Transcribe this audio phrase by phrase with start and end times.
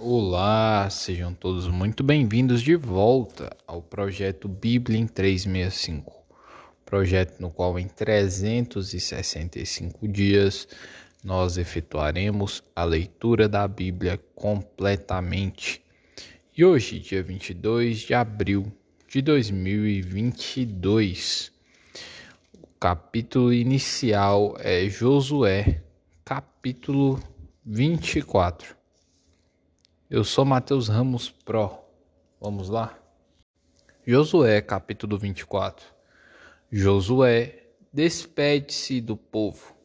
[0.00, 6.24] Olá, sejam todos muito bem-vindos de volta ao projeto Bíblia em 365.
[6.86, 10.68] Projeto no qual em 365 dias
[11.24, 15.82] nós efetuaremos a leitura da Bíblia completamente.
[16.56, 18.72] E hoje, dia 22 de abril
[19.08, 21.50] de 2022,
[22.62, 25.82] o capítulo inicial é Josué,
[26.24, 27.20] capítulo
[27.66, 28.77] 24.
[30.10, 31.70] Eu sou Mateus Ramos Pro.
[32.40, 32.98] Vamos lá?
[34.06, 35.84] Josué, capítulo 24.
[36.72, 39.76] Josué despede-se do povo.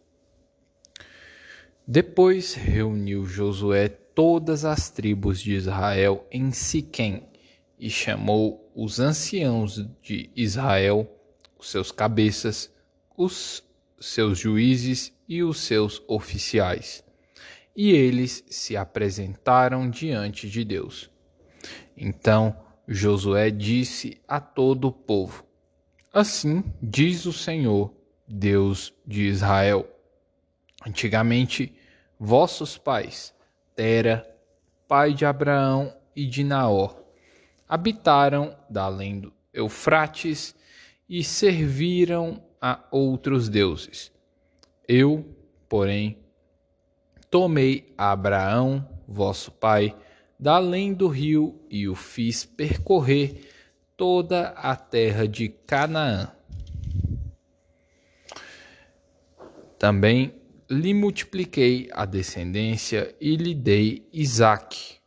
[1.86, 7.28] Depois reuniu Josué todas as tribos de Israel em Siquém
[7.78, 11.06] e chamou os anciãos de Israel,
[11.60, 12.72] os seus cabeças,
[13.18, 13.62] os
[14.00, 17.04] seus juízes e os seus oficiais
[17.76, 21.10] e eles se apresentaram diante de Deus.
[21.96, 22.56] Então
[22.88, 25.46] Josué disse a todo o povo:
[26.12, 27.94] Assim diz o Senhor,
[28.28, 29.90] Deus de Israel:
[30.86, 31.74] Antigamente,
[32.20, 33.34] vossos pais,
[33.76, 34.30] Tera,
[34.88, 37.02] pai de Abraão e de Naor,
[37.68, 40.56] habitaram da além do Eufrates
[41.08, 44.12] e serviram a outros deuses.
[44.88, 45.26] Eu,
[45.70, 46.23] porém,
[47.34, 49.96] Tomei Abraão, vosso pai,
[50.40, 53.50] da além do rio e o fiz percorrer
[53.98, 56.32] toda a terra de Canaã.
[59.80, 60.36] Também
[60.70, 64.98] lhe multipliquei a descendência e lhe dei Isaque.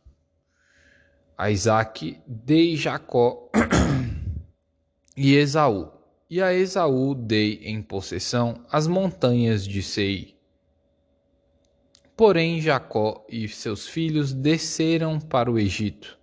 [1.37, 3.49] A Isaque dei Jacó
[5.15, 5.93] e Esaú,
[6.29, 10.36] e a Esaú dei em possessão as montanhas de Seir
[12.17, 16.17] Porém, Jacó e seus filhos desceram para o Egito.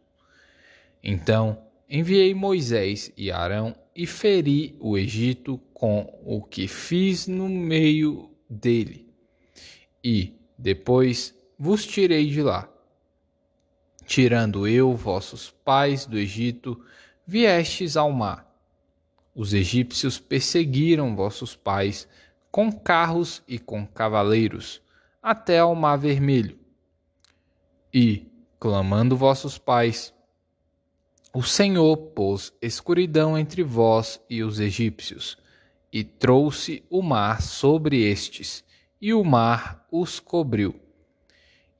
[1.00, 8.28] Então enviei Moisés e Arão e feri o Egito com o que fiz no meio
[8.50, 9.08] dele.
[10.02, 12.68] E depois vos tirei de lá.
[14.04, 16.84] Tirando eu vossos pais do Egito,
[17.24, 18.52] viestes ao mar.
[19.32, 22.08] Os egípcios perseguiram vossos pais
[22.50, 24.82] com carros e com cavaleiros
[25.24, 26.58] até ao mar vermelho.
[27.92, 28.30] E,
[28.60, 30.12] clamando vossos pais,
[31.32, 35.38] o Senhor pôs escuridão entre vós e os egípcios,
[35.90, 38.62] e trouxe o mar sobre estes,
[39.00, 40.78] e o mar os cobriu.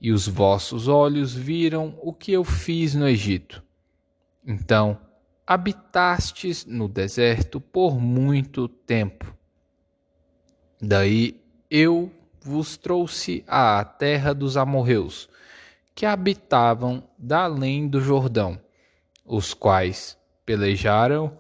[0.00, 3.62] E os vossos olhos viram o que eu fiz no Egito.
[4.47, 4.99] Então
[5.47, 9.37] habitastes no deserto por muito tempo.
[10.81, 11.38] Daí
[11.71, 12.10] eu
[12.44, 15.31] vos trouxe à terra dos amorreus,
[15.94, 18.60] que habitavam da além do Jordão,
[19.25, 21.38] os quais pelejaram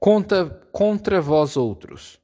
[0.00, 2.18] contra, contra vós outros.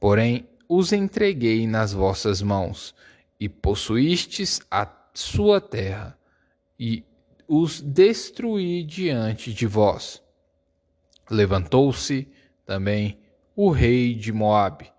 [0.00, 2.94] Porém, os entreguei nas vossas mãos,
[3.40, 6.18] e possuístes a sua terra,
[6.78, 7.04] e
[7.46, 10.20] os destruí diante de vós.
[11.30, 12.26] Levantou-se
[12.66, 13.18] também
[13.54, 14.92] o rei de Moabe,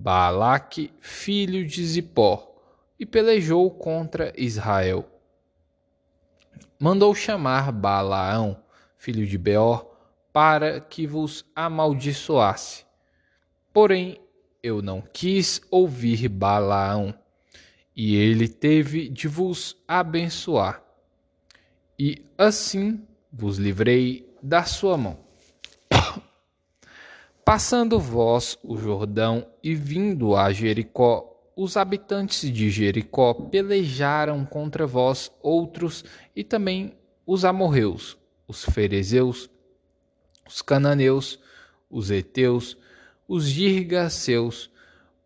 [0.00, 2.54] Baalaque, filho de Zippor,
[3.00, 5.04] e pelejou contra Israel.
[6.78, 8.62] Mandou chamar Balaão,
[8.96, 9.90] filho de Beor,
[10.32, 12.86] para que vos amaldiçoasse.
[13.72, 14.20] Porém,
[14.62, 17.12] eu não quis ouvir Balaão,
[17.96, 20.80] e ele teve de vos abençoar.
[21.98, 25.27] E assim vos livrei da sua mão.
[27.48, 35.32] Passando vós o Jordão e vindo a Jericó, os habitantes de Jericó pelejaram contra vós
[35.40, 36.04] outros
[36.36, 36.94] e também
[37.24, 39.48] os amorreus, os ferezeus,
[40.46, 41.40] os cananeus,
[41.88, 42.76] os heteus,
[43.26, 44.70] os girgaceus,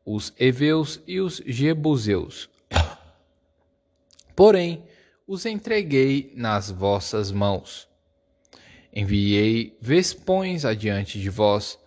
[0.06, 2.48] os heveus e os jebuseus.
[4.36, 4.84] Porém,
[5.26, 7.88] os entreguei nas vossas mãos.
[8.94, 11.81] Enviei vespões adiante de vós,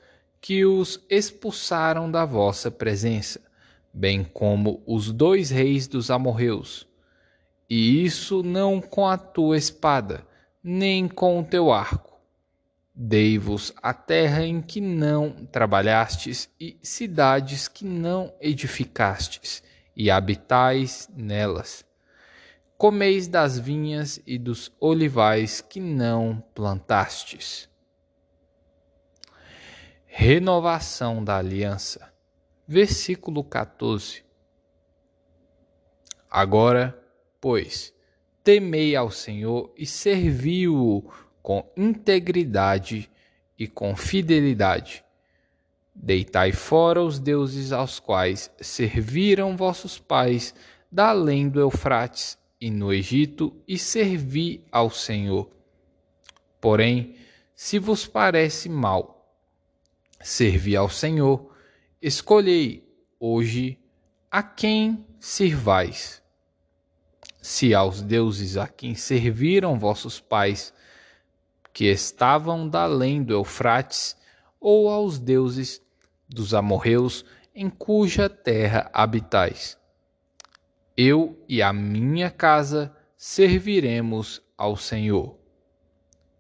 [0.46, 3.42] que os expulsaram da vossa presença,
[3.92, 6.88] bem como os dois reis dos amorreus.
[7.68, 10.24] E isso não com a tua espada,
[10.64, 12.20] nem com o teu arco.
[12.94, 19.64] Dei-vos a terra em que não trabalhastes e cidades que não edificastes,
[19.98, 21.84] e habitais nelas.
[22.78, 27.68] Comeis das vinhas e dos olivais que não plantastes.
[30.18, 32.10] Renovação da aliança.
[32.66, 34.24] Versículo 14.
[36.32, 36.98] Agora,
[37.42, 37.94] pois,
[38.42, 41.04] temei ao Senhor e servi-o
[41.44, 43.12] com integridade
[43.60, 45.04] e com fidelidade.
[45.94, 50.56] Deitai fora os deuses aos quais serviram vossos pais
[50.90, 55.52] da além do Eufrates e no Egito e servi ao Senhor.
[56.62, 57.18] Porém,
[57.54, 59.15] se vos parece mal
[60.26, 61.56] servir ao Senhor,
[62.02, 62.84] escolhei
[63.20, 63.78] hoje
[64.32, 66.20] a quem sirvais.
[67.40, 70.74] Se aos deuses a quem serviram vossos pais,
[71.72, 74.18] que estavam da além do Eufrates,
[74.60, 75.80] ou aos deuses
[76.28, 77.24] dos amorreus
[77.54, 79.78] em cuja terra habitais.
[80.98, 85.38] Eu e a minha casa serviremos ao Senhor.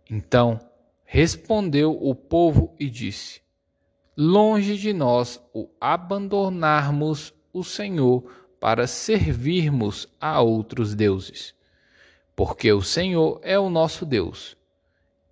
[0.10, 0.60] Então
[1.04, 3.45] respondeu o povo e disse:
[4.18, 8.24] Longe de nós o abandonarmos o Senhor
[8.60, 11.54] para servirmos a outros deuses.
[12.36, 14.56] Porque o Senhor é o nosso Deus.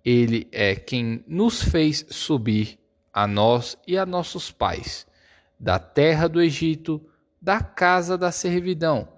[0.04, 2.78] Ele é quem nos fez subir
[3.12, 5.06] a nós e a nossos pais,
[5.58, 7.00] da terra do Egito,
[7.40, 9.08] da casa da servidão,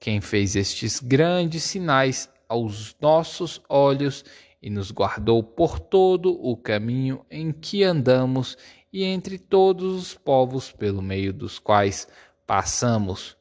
[0.00, 4.24] quem fez estes grandes sinais aos nossos olhos
[4.62, 8.56] e nos guardou por todo o caminho em que andamos
[8.96, 12.08] e entre todos os povos pelo meio dos quais
[12.46, 13.36] passamos.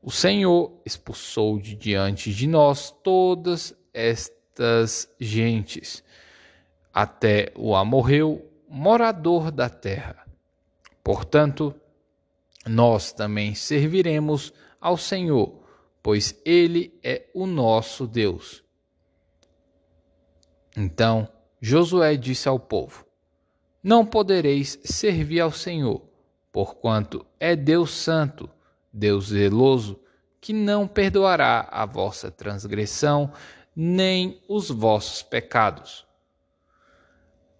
[0.00, 6.04] O Senhor expulsou de diante de nós todas estas gentes,
[6.94, 10.24] até o amorreu, morador da terra.
[11.02, 11.74] Portanto,
[12.64, 15.60] nós também serviremos ao Senhor,
[16.00, 18.62] pois Ele é o nosso Deus.
[20.76, 21.28] Então
[21.60, 23.04] Josué disse ao povo:
[23.82, 26.02] Não podereis servir ao Senhor,
[26.52, 28.48] porquanto é Deus Santo,
[28.92, 29.98] Deus zeloso,
[30.40, 33.32] que não perdoará a vossa transgressão
[33.74, 36.06] nem os vossos pecados.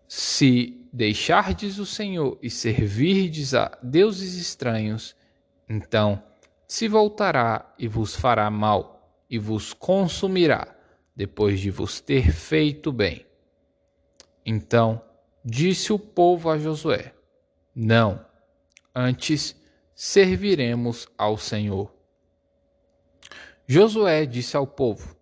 [0.06, 5.16] Se deixardes o Senhor e servirdes a deuses estranhos,
[5.68, 6.22] então
[6.68, 10.68] se voltará e vos fará mal e vos consumirá
[11.16, 13.25] depois de vos ter feito bem.
[14.44, 15.02] Então
[15.44, 17.12] disse o povo a Josué:
[17.74, 18.24] Não,
[18.94, 19.56] antes
[19.94, 21.92] serviremos ao Senhor.
[23.66, 25.16] Josué disse ao povo: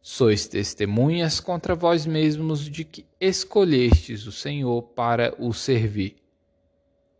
[0.00, 6.16] Sois testemunhas contra vós mesmos de que escolhestes o Senhor para o servir.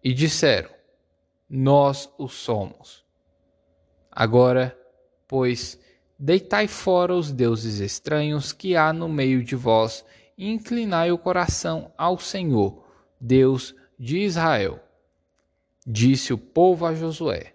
[0.03, 0.71] E disseram:
[1.49, 3.05] Nós o somos.
[4.11, 4.77] Agora,
[5.27, 5.79] pois,
[6.19, 10.05] deitai fora os deuses estranhos que há no meio de vós
[10.39, 12.87] inclinai o coração ao Senhor,
[13.21, 14.81] Deus de Israel.
[15.85, 17.55] Disse o povo a Josué: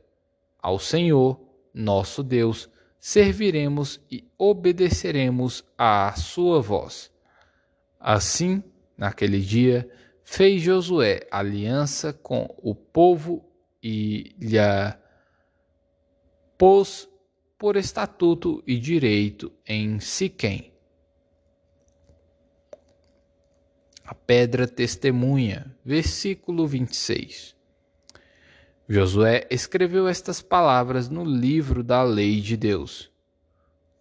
[0.61, 1.39] Ao Senhor,
[1.73, 2.69] nosso Deus,
[2.99, 7.11] serviremos e obedeceremos à sua voz.
[7.99, 8.61] Assim,
[8.97, 9.89] naquele dia,
[10.23, 13.45] fez Josué aliança com o povo
[13.81, 14.57] e lhe
[16.57, 17.09] pôs
[17.57, 20.72] por estatuto e direito em Siquém.
[24.05, 27.55] A pedra testemunha, versículo 26.
[28.87, 33.09] Josué escreveu estas palavras no livro da lei de Deus.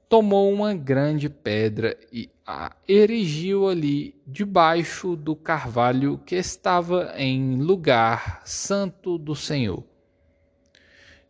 [0.09, 8.43] Tomou uma grande pedra e a erigiu ali debaixo do carvalho que estava em lugar
[8.45, 9.85] santo do Senhor.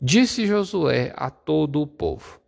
[0.00, 2.40] Disse Josué a todo o povo: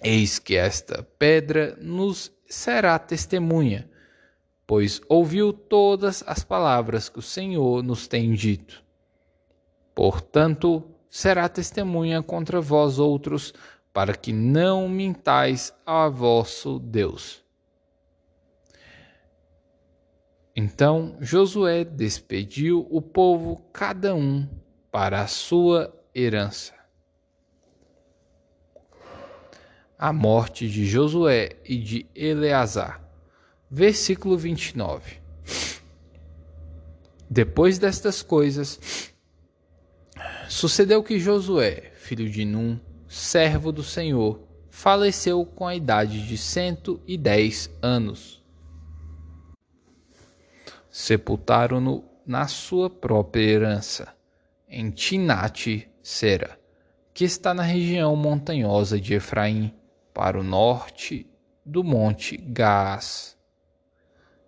[0.00, 3.90] Eis que esta pedra nos será testemunha,
[4.66, 8.82] pois ouviu todas as palavras que o Senhor nos tem dito.
[9.94, 13.54] Portanto, será testemunha contra vós outros,
[13.92, 17.44] para que não mintais a vosso Deus.
[20.56, 24.48] Então Josué despediu o povo, cada um
[24.90, 26.74] para a sua herança.
[29.96, 33.03] A morte de Josué e de Eleazar.
[33.76, 35.16] Versículo 29.
[37.28, 39.12] Depois destas coisas,
[40.48, 42.78] Sucedeu que Josué, filho de Num,
[43.08, 48.40] servo do Senhor, faleceu com a idade de cento e dez anos.
[50.88, 54.14] Sepultaram-no na sua própria herança,
[54.68, 56.60] em Tinate Sera,
[57.12, 59.74] que está na região montanhosa de Efraim,
[60.14, 61.26] para o norte
[61.66, 63.33] do monte Gaás.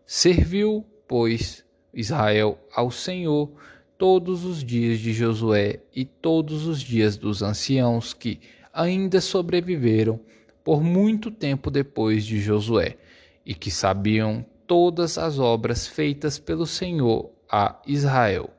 [0.06, 3.50] Serviu, pois, Israel ao Senhor
[3.98, 8.38] todos os dias de Josué e todos os dias dos anciãos que
[8.72, 10.20] ainda sobreviveram
[10.62, 12.96] por muito tempo depois de Josué
[13.44, 18.50] e que sabiam todas as obras feitas pelo Senhor a Israel.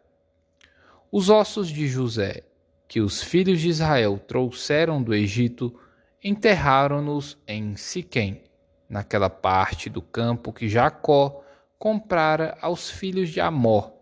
[1.09, 2.43] Os ossos de José,
[2.89, 5.73] que os filhos de Israel trouxeram do Egito,
[6.21, 8.41] enterraram-nos em Siquém,
[8.89, 11.43] naquela parte do campo que Jacó
[11.77, 13.93] comprara aos filhos de Amor,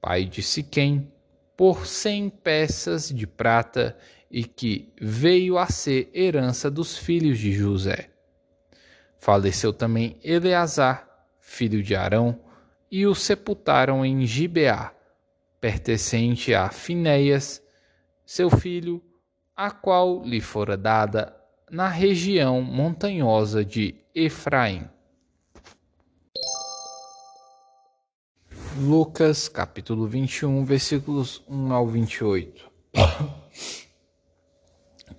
[0.00, 1.12] pai de Siquém,
[1.56, 3.96] por cem peças de prata
[4.30, 8.10] e que veio a ser herança dos filhos de José.
[9.18, 11.06] Faleceu também Eleazar,
[11.38, 12.40] filho de Arão,
[12.90, 14.92] e o sepultaram em Gibeá,
[15.60, 17.62] pertencente a Finéias,
[18.26, 19.02] seu filho,
[19.54, 21.36] a qual lhe fora dada
[21.72, 24.86] na região montanhosa de Efraim.
[28.78, 32.70] Lucas capítulo 21, versículos 1 ao 28.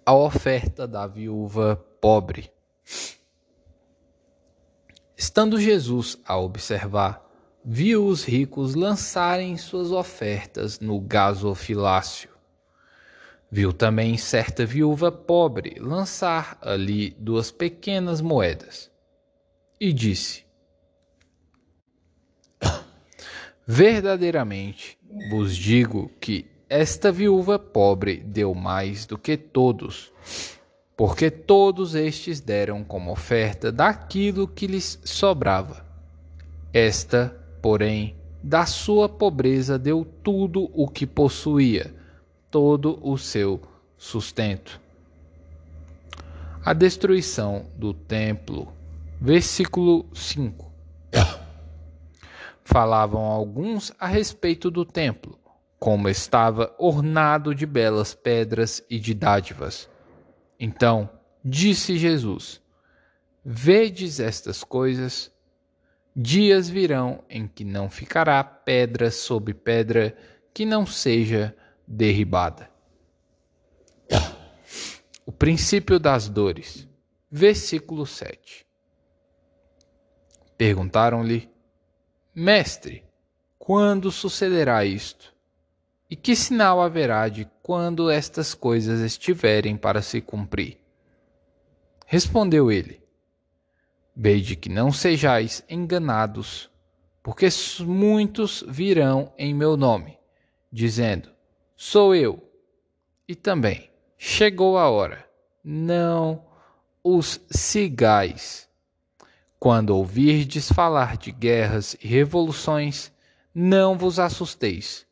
[0.06, 2.52] A oferta da viúva pobre.
[5.18, 7.28] Estando Jesus a observar,
[7.66, 12.33] viu os ricos lançarem suas ofertas no gasofilácio.
[13.56, 18.90] Viu também certa viúva pobre lançar ali duas pequenas moedas.
[19.80, 20.44] E disse:
[23.68, 24.98] Verdadeiramente
[25.30, 30.12] vos digo que esta viúva pobre deu mais do que todos,
[30.98, 35.86] porque todos estes deram como oferta daquilo que lhes sobrava.
[36.74, 41.94] Esta, porém, da sua pobreza deu tudo o que possuía,
[42.54, 43.60] todo o seu
[43.98, 44.80] sustento.
[46.64, 48.72] A destruição do templo.
[49.20, 50.72] Versículo 5.
[52.64, 55.40] Falavam alguns a respeito do templo,
[55.80, 59.90] como estava ornado de belas pedras e de dádivas.
[60.60, 61.10] Então
[61.44, 62.62] disse Jesus:
[63.44, 65.32] Vedes estas coisas?
[66.16, 70.16] Dias virão em que não ficará pedra sobre pedra
[70.54, 71.56] que não seja
[71.88, 72.70] derribada.
[75.26, 76.88] O princípio das dores.
[77.32, 78.66] Versículo 7.
[80.58, 81.50] Perguntaram-lhe:
[82.36, 83.04] Mestre,
[83.58, 85.34] quando sucederá isto?
[86.10, 90.80] E que sinal haverá de quando estas coisas estiverem para se cumprir?
[92.06, 93.02] Respondeu ele:
[94.16, 96.70] Veide que não sejais enganados,
[97.24, 97.48] porque
[97.80, 100.20] muitos virão em meu nome,
[100.72, 101.33] dizendo:
[101.76, 102.44] Sou eu.
[103.28, 105.28] E também: Chegou a hora.
[105.64, 106.46] Não
[107.04, 108.70] os sigais.
[109.60, 113.12] Quando ouvirdes falar de guerras e revoluções,
[113.54, 115.06] não vos assusteis,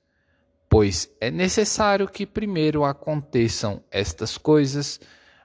[0.69, 4.99] pois é necessário que primeiro aconteçam estas coisas,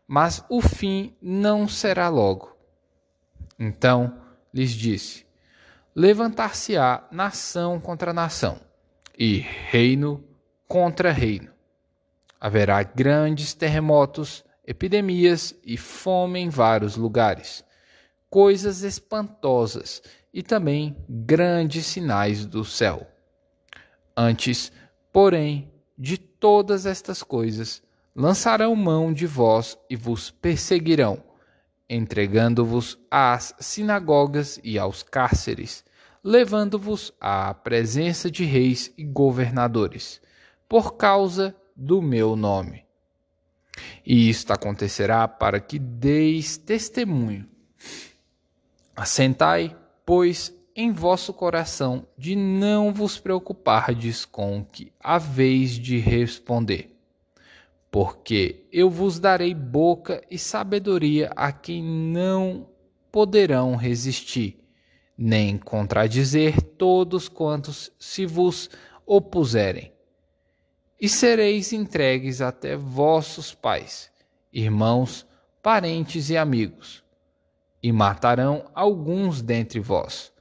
[0.08, 2.56] mas o fim não será logo.
[3.58, 4.18] Então
[4.52, 5.26] lhes disse:
[5.94, 8.60] Levantar-se-á nação contra nação,
[9.18, 10.24] e reino
[10.68, 11.50] contra reino.
[12.40, 17.64] Haverá grandes terremotos, epidemias e fome em vários lugares
[18.36, 23.06] coisas espantosas e também grandes sinais do céu.
[24.16, 24.72] Antes,
[25.12, 27.82] porém, de todas estas coisas,
[28.14, 31.22] lançarão mão de vós e vos perseguirão,
[31.88, 35.84] entregando-vos às sinagogas e aos cárceres,
[36.22, 40.20] levando-vos à presença de reis e governadores,
[40.68, 42.84] por causa do meu nome.
[44.04, 47.46] E isto acontecerá para que deis testemunho
[48.96, 56.96] Assentai, pois, em vosso coração de não vos preocupardes com o que haveis de responder.
[57.90, 62.70] Porque eu vos darei boca e sabedoria a quem não
[63.12, 64.58] poderão resistir,
[65.16, 68.70] nem contradizer todos quantos se vos
[69.04, 69.92] opuserem.
[71.00, 74.10] E sereis entregues até vossos pais,
[74.52, 75.26] irmãos,
[75.62, 77.04] parentes e amigos
[77.86, 80.32] e matarão alguns dentre vós.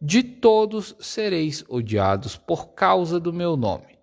[0.00, 3.96] De todos sereis odiados por causa do meu nome.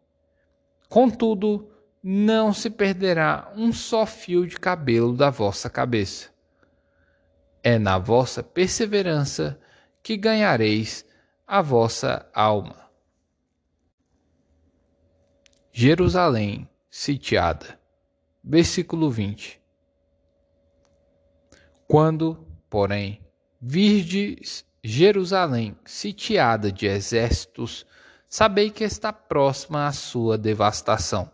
[0.88, 1.70] Contudo,
[2.02, 6.30] não se perderá um só fio de cabelo da vossa cabeça.
[7.62, 9.60] É na vossa perseverança
[10.02, 11.06] que ganhareis
[11.46, 12.81] a vossa alma.
[15.72, 17.80] Jerusalém sitiada.
[18.44, 19.60] Versículo 20.
[21.88, 23.20] Quando Porém,
[23.60, 27.86] virdes Jerusalém sitiada de exércitos,
[28.30, 31.30] sabei que está próxima à sua devastação.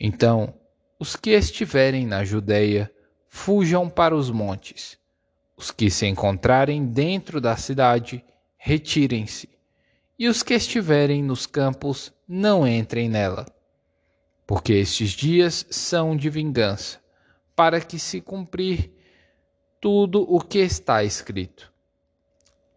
[0.00, 0.54] Então
[0.98, 2.90] Os que estiverem na Judéia,
[3.28, 4.96] fujam para os montes.
[5.54, 8.24] Os que se encontrarem dentro da cidade,
[8.56, 9.50] retirem-se.
[10.18, 13.44] E os que estiverem nos campos, não entrem nela.
[14.46, 16.98] Porque estes dias são de vingança,
[17.54, 18.90] para que se cumprir
[19.78, 21.70] tudo o que está escrito.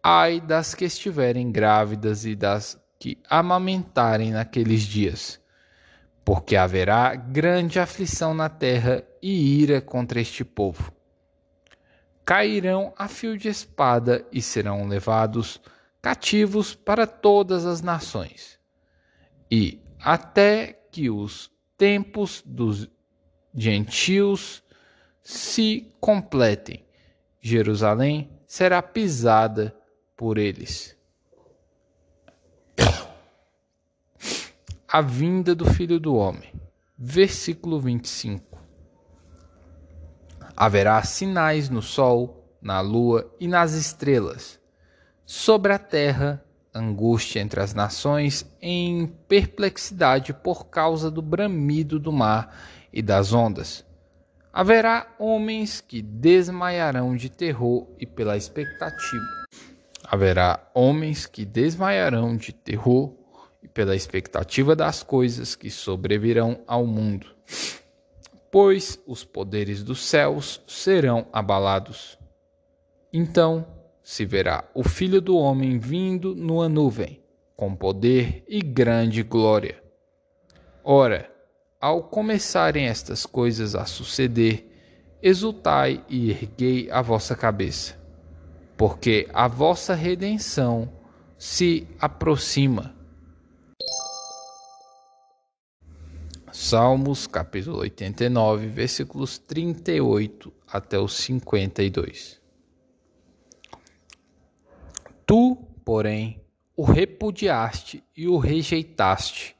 [0.02, 5.40] Ai das que estiverem grávidas e das que amamentarem naqueles dias,
[6.22, 10.92] porque haverá grande aflição na terra e ira contra este povo.
[12.26, 15.62] Cairão a fio de espada e serão levados
[16.02, 18.55] cativos para todas as nações.
[19.50, 22.88] E até que os tempos dos
[23.54, 24.62] gentios
[25.22, 26.84] se completem,
[27.40, 29.76] Jerusalém será pisada
[30.16, 30.96] por eles.
[34.88, 36.52] A vinda do Filho do Homem.
[36.96, 38.58] Versículo 25.
[40.56, 44.58] Haverá sinais no sol, na lua e nas estrelas.
[45.26, 46.42] Sobre a terra,
[46.76, 52.56] angústia entre as nações, em perplexidade por causa do bramido do mar
[52.92, 53.86] e das ondas
[54.56, 59.44] Haverá homens que desmaiarão de terror e pela expectativa.
[60.02, 63.12] Haverá homens que desmaiarão de terror
[63.62, 67.26] e pela expectativa das coisas que sobrevirão ao mundo,
[68.50, 72.18] pois os poderes dos céus serão abalados.
[73.12, 73.66] Então
[74.06, 77.20] se verá o Filho do Homem vindo numa nuvem,
[77.56, 79.82] com poder e grande glória.
[80.84, 81.28] Ora,
[81.80, 84.64] ao começarem estas coisas a suceder,
[85.20, 87.98] exultai e erguei a vossa cabeça,
[88.76, 90.88] porque a vossa redenção
[91.36, 92.94] se aproxima.
[96.52, 102.45] Salmos capítulo 89, versículos 38 até os 52.
[105.26, 106.40] Tu, porém,
[106.76, 109.56] o repudiaste e o rejeitaste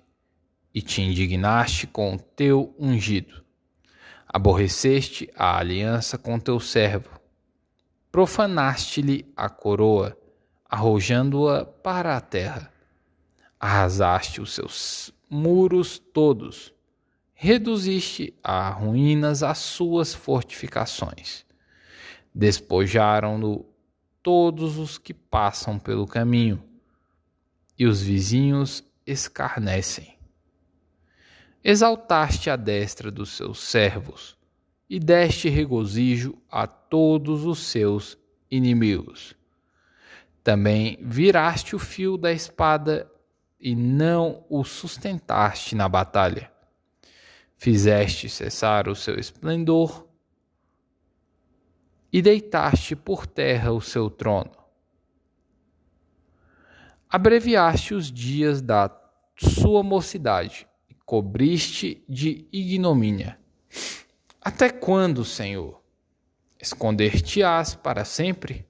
[0.73, 3.45] e te indignaste com o teu ungido.
[4.29, 7.21] Aborreceste a aliança com teu servo.
[8.13, 10.17] Profanaste-lhe a coroa,
[10.71, 12.73] arrojando-a para a terra.
[13.59, 16.73] Arrasaste os seus muros todos.
[17.35, 21.45] Reduziste a ruínas as suas fortificações.
[22.33, 23.67] Despojaram-no
[24.27, 26.61] todos os que passam pelo caminho,
[27.79, 30.19] e os vizinhos escarnecem.
[31.63, 34.37] Exaltaste a destra dos seus servos
[34.91, 38.19] e deste regozijo a todos os seus
[38.51, 39.37] inimigos.
[40.43, 43.09] Também viraste o fio da espada
[43.61, 46.51] e não o sustentaste na batalha.
[47.57, 50.06] Fizeste cessar o seu esplendor
[52.13, 54.53] e deitaste por terra o seu trono.
[57.09, 58.91] Abreviaste os dias da
[59.39, 60.67] sua mocidade
[61.07, 63.39] cobriste de ignomínia.
[64.43, 65.81] Até quando, Senhor?
[66.61, 68.67] Esconder-te-ás para sempre?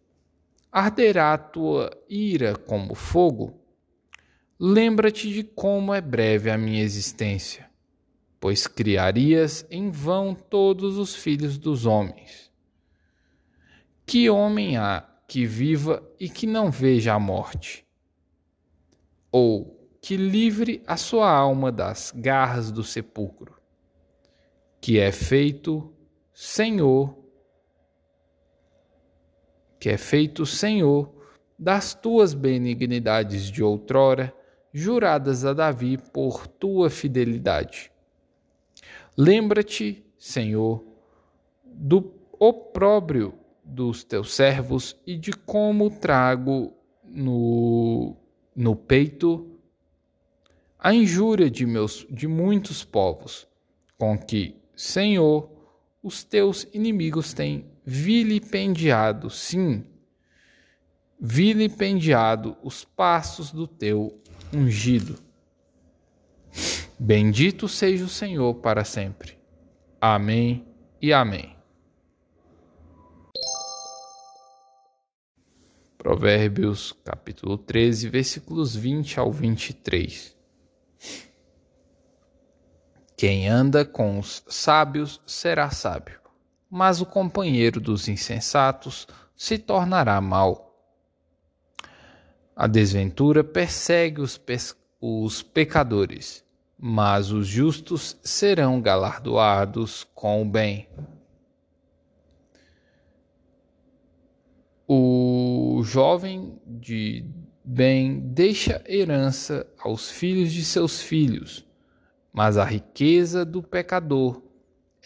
[0.70, 3.58] Arderá tua ira como fogo?
[4.60, 7.70] Lembra-te de como é breve a minha existência,
[8.38, 12.45] pois criarias em vão todos os filhos dos homens.
[14.06, 17.84] Que homem há que viva e que não veja a morte?
[19.32, 23.60] Ou que livre a sua alma das garras do sepulcro,
[24.80, 25.92] que é feito
[26.32, 27.18] Senhor,
[29.80, 31.12] que é feito Senhor
[31.58, 34.32] das tuas benignidades de outrora,
[34.72, 37.90] juradas a Davi por tua fidelidade.
[39.16, 40.84] Lembra-te, Senhor,
[41.64, 43.34] do opróbrio
[43.66, 46.72] dos teus servos e de como trago
[47.04, 48.16] no,
[48.54, 49.56] no peito
[50.78, 53.48] a injúria de meus de muitos povos,
[53.98, 55.50] com que, Senhor,
[56.00, 59.84] os teus inimigos têm vilipendiado, sim,
[61.18, 64.20] vilipendiado os passos do teu
[64.54, 65.18] ungido.
[66.98, 69.36] Bendito seja o Senhor para sempre.
[70.00, 70.64] Amém
[71.02, 71.55] e amém.
[76.06, 80.36] Provérbios capítulo 13, versículos 20 ao 23.
[83.16, 86.20] Quem anda com os sábios será sábio,
[86.70, 90.80] mas o companheiro dos insensatos se tornará mau.
[92.54, 94.40] A desventura persegue os,
[95.00, 96.44] os pecadores,
[96.78, 100.88] mas os justos serão galardoados com o bem.
[104.86, 105.25] O
[105.86, 107.24] jovem de
[107.64, 111.66] bem deixa herança aos filhos de seus filhos,
[112.32, 114.42] mas a riqueza do pecador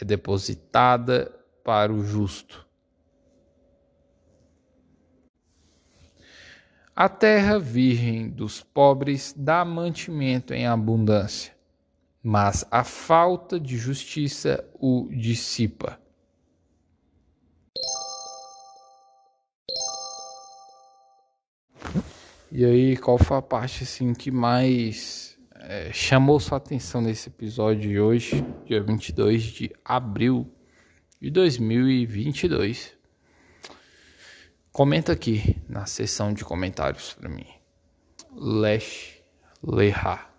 [0.00, 2.66] é depositada para o justo.
[6.94, 11.54] A terra virgem dos pobres dá mantimento em abundância,
[12.22, 15.98] mas a falta de justiça o dissipa.
[22.60, 27.88] E aí, qual foi a parte assim que mais é, chamou sua atenção nesse episódio
[27.88, 30.46] de hoje, dia 22 de abril
[31.18, 32.92] de 2022?
[34.70, 37.46] Comenta aqui na seção de comentários para mim.
[38.36, 39.22] Lesh
[39.62, 40.29] Leha.